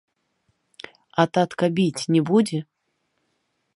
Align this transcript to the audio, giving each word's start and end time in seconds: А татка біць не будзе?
А 1.23 1.25
татка 1.37 1.65
біць 1.81 2.07
не 2.17 2.21
будзе? 2.31 2.59